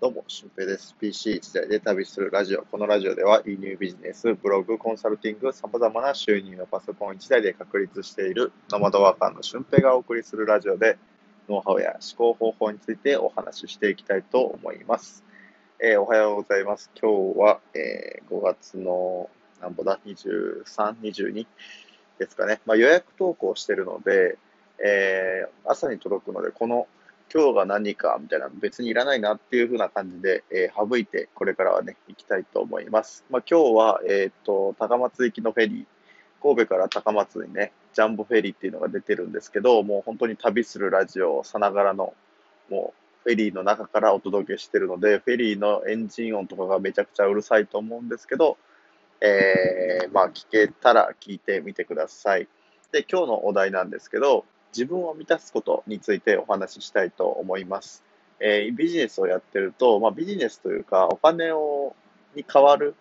[0.00, 0.96] どうも、しゅんぺいです。
[0.98, 2.62] PC 時代で旅するラジオ。
[2.62, 10.96] このラジオでは e ービジネス、ブログ、コンサルティング、様々な収入をパソコン1台で確立しているノマドワーカーのしゅんぺいがお送りするラジオで、
[11.50, 15.22] ノウハウや思考方法についてお話ししていきたいと思います。
[15.78, 16.90] えー、おはようございます。
[16.98, 19.28] 今日は、えー、5月の、
[19.60, 21.46] なんぼだ、23、22
[22.18, 22.62] ですかね。
[22.64, 24.38] まあ、予約投稿してるので、
[24.82, 26.88] えー、朝に届くので、この
[27.32, 33.24] 今日が何かみたいな別にいらないなっていう風な感じで、えー、省いてこれからはね、行きたいと思います。
[33.30, 35.86] まあ、今日は、えっ、と、高松行きのフェリー、
[36.42, 42.14] 神戸から高松にね、ジャンボフェリーっていうのが出てるんですけど、もう本当に旅するラジオさながらの、
[42.68, 48.58] もうフェリーの中からお届けしてるので、フェリーのエンジン音とかがめちゃくちゃうるさいと思うんですけど、
[49.20, 52.48] えー、まあ聞けたら聞いてみてください。
[52.90, 58.02] で、今日のお題なんですけど、自分を満たすことについてお話ししたいと思います。
[58.40, 61.94] えー、ビジネスをやってると、まあ、ビジネスというか、お金を
[62.34, 62.94] に変わる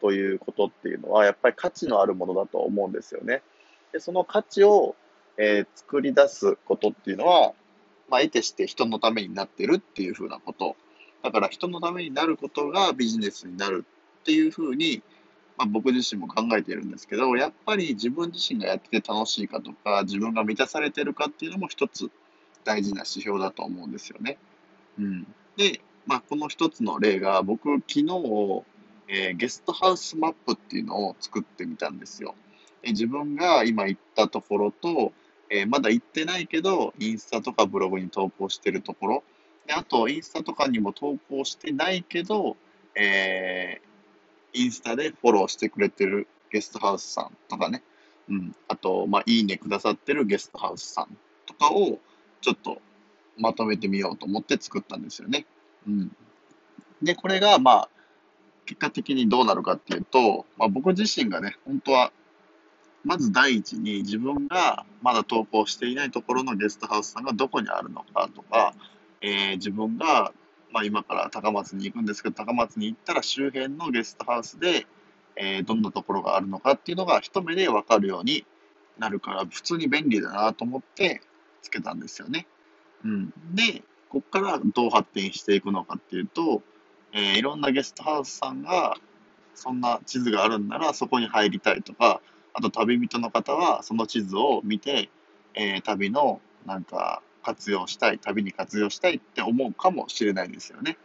[0.00, 3.42] ということっていうのは、やっぱり価値のあるものだと思うんですよね。
[3.92, 4.96] でその価値を、
[5.38, 7.52] えー、作り出すことっていうのは、
[8.08, 10.76] まあ、得てして人のためになってるっていうふうなこと。
[11.22, 13.84] だから人のためになることがビジネスになる
[14.20, 15.02] っていうふうに、
[15.56, 22.10] まあ、僕自身も考えているんですけど、やっぱり自分自身がやってて楽しいかとか、自分が満たされてるかっていうのも一つ
[22.64, 24.38] 大事な指標だと思うんですよね。
[24.98, 25.26] うん。
[25.56, 28.64] で、まあ、この一つの例が、僕、昨日、
[29.08, 32.34] えー、ゲストハウスマップっていうのを作ってみたんですよ。
[32.82, 35.12] え自分が今行ったところと、
[35.48, 39.24] えー、まだ行ってないけど、インスタとかブログに投稿してるところ、
[39.66, 42.56] であと、インスタとかにも投稿してないけど、
[42.94, 43.80] え、
[44.56, 47.82] インスタでフォローしてくれてるゲストハウスさんとかね、
[48.28, 51.98] うん、あと、まあ、いいねくださってるゲストハウスさんとかを、
[52.40, 52.80] ちょっと
[53.36, 55.46] まとめてみようと思って作ったんですよね。
[55.86, 56.16] うん。
[57.02, 57.88] で、これが、まあ、
[58.64, 62.12] 結果的にどうなるかっていうと、まあ、僕自身がね、本当は、
[63.04, 68.74] まず第一に自分がまだ投稿していないところのゲストハウスさんがどこにあるのかとか、
[69.20, 70.32] えー、自分が
[70.76, 74.86] まあ、今から高松に行くんですけど、高松に行ったら周辺のゲストハウスで、
[75.34, 78.44] えー、どんなところがあるのかっていうのが一目でわかるように
[78.98, 81.22] なるから、普通に便利だなと思って
[81.62, 82.46] つけたんですよね。
[83.06, 83.32] うん。
[83.54, 86.62] で、こっからどう発展していくのかっていうと、
[87.10, 88.98] えー、いろんなゲストハウスさんが、
[89.54, 92.20] そんな地図があるんならそこに入りたいとか、
[92.52, 95.08] あと旅人の方はその地図を見て、
[95.54, 100.98] えー、旅のなんか活用したい、旅に活用したいって思うかもしれないですよね。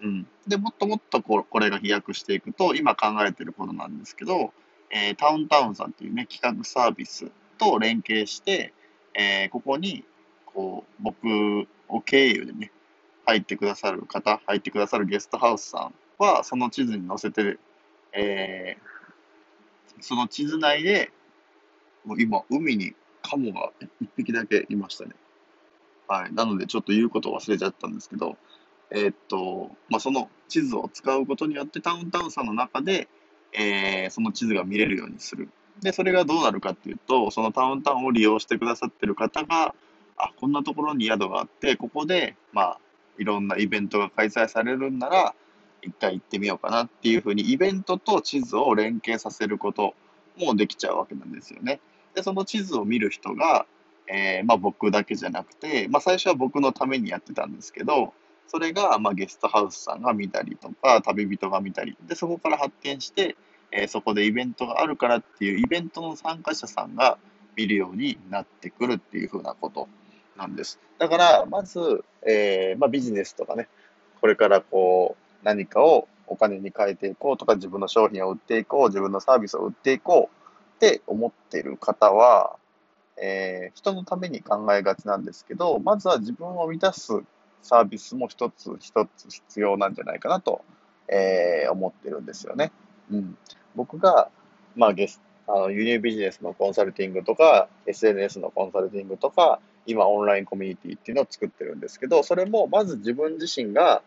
[0.00, 0.26] うん。
[0.46, 4.52] で、もっともっとここれが飛躍していくと、今考えてることなんですけど、
[4.90, 8.72] えー、タウンタウンさんっていうね、企画サービスと連携して、
[9.12, 10.04] えー、ここに、
[10.46, 12.70] こう、僕を経由でね、
[13.26, 17.58] 入ってくださる方、入ってくださるゲストハウスさんは、その地図に載せて、
[18.12, 21.10] えー、その地図内で、
[22.04, 25.10] もう今、海にカモが一匹だけいましたね。
[26.08, 26.34] はい。
[26.34, 28.36] なので、ちょっと言うことを忘れちゃったんですけど、
[28.90, 33.08] えー、っと、まあ、その地図を使うことによってタウンタウンさんの中で、
[33.52, 35.50] えー、その地図が見れるようにする。
[35.80, 39.74] で、それがどうなるかっていうと、そのタウンタウンを利用してくださってる方が、
[40.16, 42.80] あ、こんなところに宿があって、ここで、まあ、
[43.18, 45.34] いろんなイベントが開催されるんなら、
[45.82, 49.94] 一回行ってみようかなっていうふうに、イベントと地図を連携させること
[50.38, 51.80] もできちゃうわけなんですよね。
[52.14, 53.66] で、その地図を見る人が、
[54.08, 58.14] えー、まあ、僕だけじゃなくて、まあ、最初は僕のためにやってたんですけど、
[58.46, 63.36] それが、まあ、ゲストハウスさんが見たりとか、旅人が見たり、で、そこから発展して、
[63.70, 67.18] えー、そこでイベントがあるからっていうイベントの参加者さんが
[67.54, 69.88] 見るようになってくるっていうふうなこと
[70.36, 70.80] なんです。
[70.98, 73.68] だから、まず、えー、まあ、ビジネスとかね、
[74.20, 82.56] これからこう、何かをお金に変えていこうとか、自分の商品を売っていこう、自分のサービスを売っていこうって思ってる方は、
[83.20, 87.12] えー、人のために考えがちなんですけど、まずは自分を満たす
[87.62, 90.62] サービスも一つ一つ必要なんじゃないかなと、
[91.08, 92.72] えー、思ってるんですよね。
[93.10, 93.36] うん。
[93.74, 94.30] 僕が、
[94.76, 104.02] まあ、ゲスあの輸入ビジネスのコンサルティングとか、SNS のコンサルティングとか、今オンラインコミュニティっていうのを作ってるんですけど、それもまず自分自身が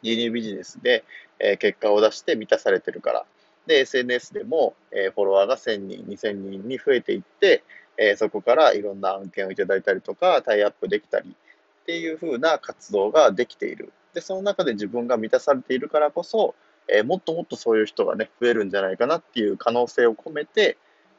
[0.00, 1.04] 輸入ビジネスで、
[1.38, 3.26] え、結果を出して満たされてるから。
[3.66, 7.62] で、SNS でも、え、フォロワーが1000人、2000人に増えていって、
[7.98, 13.92] えー、そこからいろんな案件をいただいたりとか、タイアップできたりっていう風な活動ができている。
[14.14, 16.54] で、その中で自分が満たされているからこそ、
[16.88, 20.76] えー、もっともっとそういう人がね、増えるんじゃないかなっていう可能性を込めて、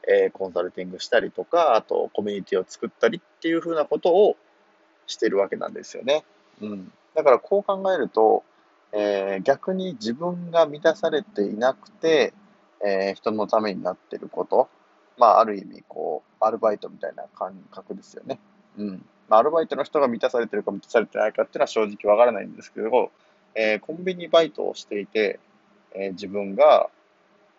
[0.07, 4.37] えー、コンサルティングしたりとか、あとコミュニティを作ったりっていう風なことを
[5.05, 6.23] してるわけなんですよね。
[6.61, 6.91] うん。
[7.13, 8.43] だからこう考えると、
[8.93, 12.33] えー、逆に自分が満たされていなくて、
[12.85, 14.69] えー、人のためになってること、
[15.17, 18.39] まあ、ある意味、こう、アルバイトみたいな感覚ですよね。
[18.77, 19.05] うん。
[19.27, 23.11] まあ、アルバイトの人が満たされてるか満たされてないかっていうのは正直わからないんですけど、
[23.55, 25.39] えー、コンビニバイトをしていて、
[25.95, 26.89] えー、自分が、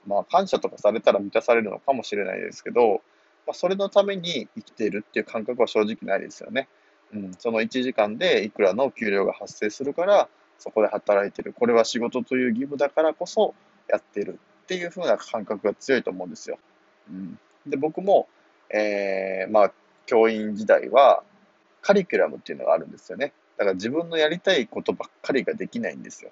[0.06, 3.02] まあ、感謝とかされたら満たされるのかもしれないですけど、
[3.46, 6.68] まあ、それのために生きているっていう感覚は正直ないですよね。
[7.12, 10.28] うん、その1時間でいくらの給料が発生するから、
[10.58, 11.52] そこで働いてる。
[11.52, 13.54] これは仕事という義務だからこそ
[13.88, 16.58] やってるっていう風な感覚が強いと思うんですよ。
[17.10, 17.38] うん、
[17.70, 18.28] で、僕も、
[18.70, 19.72] えー、まあ、
[20.06, 21.22] 教員時代は、
[21.82, 23.32] カリキュラムっていうのがあるんですよね。
[23.56, 26.30] だから自分のやりたいことばっかりができないんですよ。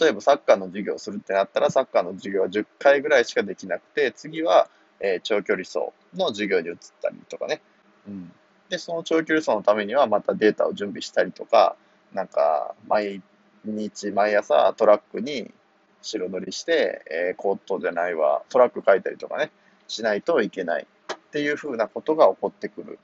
[0.00, 4.68] 例えばサッカーの授業をするってなったら、サッカーの授業は10回ぐらいしかできなくて、次は、
[5.00, 7.60] えー、長距離走の授業に移ったりとかね。
[8.08, 8.32] うん。
[8.68, 11.76] で、その長距離走のためにはまたデータを準備したりとか、
[12.12, 13.22] なんか、毎
[13.64, 15.52] 日、毎朝トラックに
[16.02, 19.50] 白塗りして、えー、コートじゃないわ、トラック書いたりとかね、
[19.88, 22.98] しないといけないっていうふうなことが起こってくる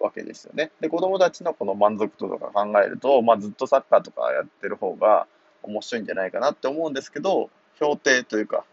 [0.00, 0.70] わけですよね。
[0.80, 5.26] で、子供たちのこの満足度とか考えると、まあ、ずっとサッカーとかやってる方が
[5.62, 8.64] 面白いんじゃないかなって思うんですけど、評定というか、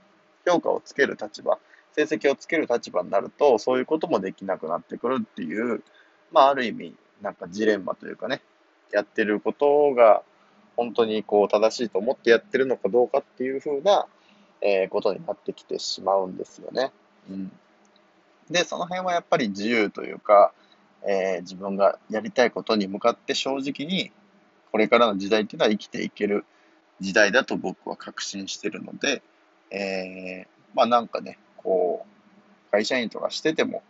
[0.45, 1.59] 評価をつける立場、
[1.93, 5.83] 成績をつける立場になると、そういうこともできなくなってくるっていう、
[6.31, 8.41] まあ、ある意味、なんかジレンマというかね、
[8.91, 10.21] やってることが
[10.75, 14.05] 本当にこう正しいと思ってやってるのかどうかっていうふうな、
[14.61, 16.91] え、ことになってきてしまうんですよね。
[17.29, 17.51] うん。
[18.49, 20.53] で、その辺はやっぱり自由というか、
[21.07, 24.11] えー、自分がやりたいことに向かって正直に、
[24.71, 26.45] これからの時代っていうのは生きていける
[26.99, 29.21] 時代だと僕は確信してるので、
[29.71, 33.83] えー、まあなんかね、こう、会社員とかしてても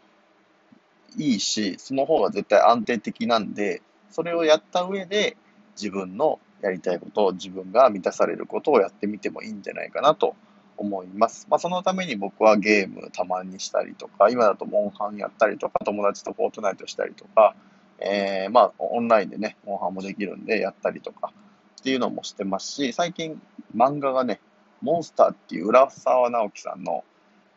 [1.17, 5.37] いいし、その方が絶対安定的なんで、それをやった上で
[5.75, 10.35] 自分のやりたいことを自分が満たされることをやってみてもいいんじゃないかなと
[10.77, 11.47] 思います。
[11.49, 17.55] まあ、そのために僕はゲームたまにしたりとか、今だとモンハンやったりとか、友達とフォートナイトしたりとか、
[17.99, 21.33] えー、まあ、オンラインでね、モンハンもできるんでやったりとか
[21.79, 23.41] っていうのもしてますし、最近
[23.75, 24.39] 漫画がね、
[24.81, 27.03] モンスターっていう浦沢直樹さんの、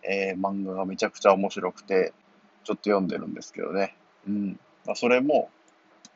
[0.02, 2.14] えー、漫画がめちゃくちゃ面白くて、
[2.64, 3.96] ちょっと読んでるんですけどね。
[4.26, 4.60] うん。
[4.86, 5.50] まあ、それも、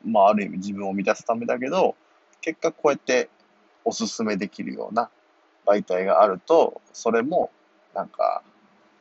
[0.04, 1.94] まあ、ある意味自分を満たすためだけど、
[2.40, 3.28] 結果こうやって
[3.84, 5.10] おすすめできるような
[5.66, 7.50] 媒体があると、それも
[7.94, 8.42] なんか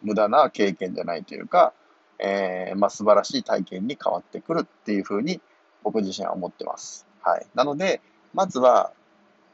[0.01, 1.74] 無駄な経験じゃないというか、
[2.19, 5.42] えー、まあ、素晴らしい体験に変わってくるっていうふうに
[5.83, 7.06] 僕自身は思ってます。
[7.21, 7.45] はい。
[7.54, 8.01] なので、
[8.33, 8.92] まずは、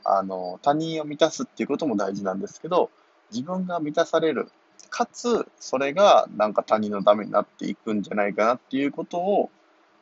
[0.04, 2.90] あの、他人を満たすっていうことも大事なんですけど、
[3.32, 4.52] 自分が満たされる。
[4.90, 9.50] かつ、それがなんか他人のためになっていくんじゃないかなっていうことを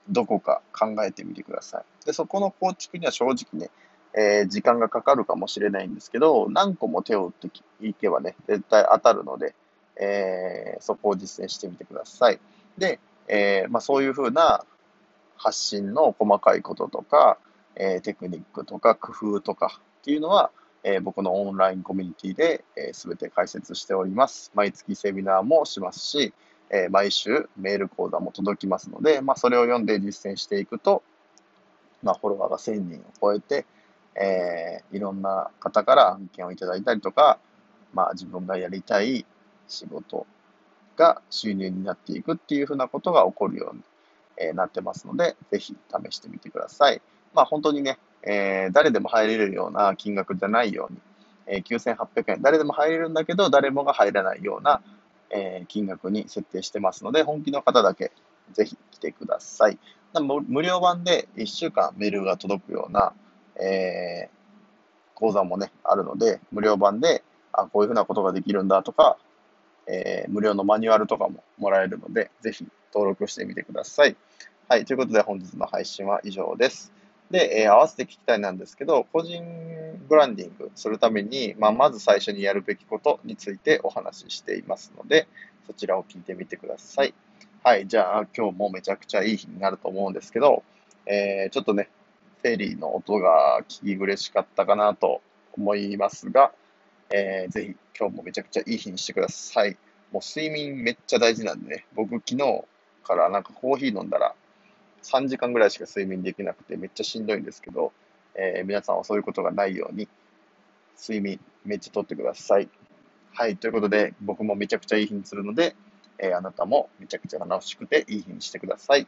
[0.09, 2.05] どこか考えてみてください。
[2.05, 3.69] で、そこの構築には正直ね、
[4.13, 7.49] えー、時間がかかるかもしれないんですけど、何個も手を打って
[7.81, 9.55] いけばね、絶対当たるので、
[9.99, 12.39] えー、そこを実践してみてください。
[12.77, 14.63] で、えー、まあ、そういうふうな
[15.35, 17.37] 発信の細かいこととか、
[17.79, 20.49] えテクニックとか工夫とかっていうのは、
[20.83, 24.51] え僕のオンラインコミュニティで、えー、全て解説しております。
[24.55, 26.33] 毎月セミナーもしますし、
[26.69, 31.03] え、毎週メール講座も届きますので、まあ、それを読んで実践していくと、
[32.03, 33.65] まあ、フォロワーが1000人を超えて、
[34.19, 37.39] えー、いろんな方から案件をいただいたりとか、
[37.93, 39.25] まあ、自分がやりたい
[39.67, 40.25] 仕事
[40.95, 43.81] が収入になっていくっていうふうなことが起こるように、
[44.37, 47.01] え、なってますので、ぜひ試してみてください。
[47.33, 50.99] まあ、本当にね、えー、誰でも入れるような金額じゃないように、
[51.47, 54.81] えー、9800円、誰でも入れるんだけど、誰もが入らないような、
[55.29, 58.11] え、金額に設定してますので、本気の方だけ
[58.53, 59.77] ぜひ来てください。
[60.47, 63.13] 無料版で1週間メールが届くような、
[63.59, 64.29] えー、
[65.15, 69.17] 講座もね、あるので、無料版で、あ、こういうふうなことができるんだとか、
[69.87, 74.15] えー、無料のマニュアルとかももらえるので、ぜひ登録してみてください。
[74.67, 76.91] はい、ということで本日の配信は以上です。
[77.31, 79.43] で、えー、合わせて聞きたいなんですけど、個人
[80.07, 85.27] ブランディングするために、まあ、まず最初にやるべきことについてお話ししていますので、
[85.65, 87.13] そちらを聞いてみてください。
[87.63, 90.63] はい、じゃあ今日もめちゃくちゃいい日になると思うんですけど、
[91.05, 91.89] えー、ちょっとね、
[92.41, 95.21] フェリーの音が聞き苦しかったかなと
[95.53, 96.51] 思いますが、
[97.09, 99.77] えー、ぜひ今日もめちゃくちゃいい日にしてください。
[100.11, 102.63] もう睡眠めっちゃ大事なんでね、僕昨日
[103.03, 104.33] からなんかコーヒー飲んだら
[105.03, 107.91] 3時間ぐらいしか睡眠できなくてめっちゃしんどいんですけど、
[108.35, 110.07] えー、皆さんはそういうことがないように、
[110.99, 112.69] 睡眠めっちゃとってください。
[113.33, 115.75] はい、ということで、僕もめちゃくちゃいい日にするので、
[116.19, 119.07] えー、あなたもめちゃくちゃ楽しくていい日にしてください。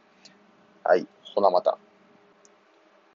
[0.84, 1.78] はい、ほなまた。